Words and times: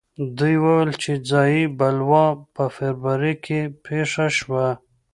دوی 0.37 0.55
وویل 0.63 0.91
چې 1.03 1.11
ځايي 1.29 1.63
بلوا 1.79 2.25
په 2.55 2.63
فبروري 2.75 3.33
کې 3.45 3.59
پېښه 3.85 4.25
شوه. 4.37 4.67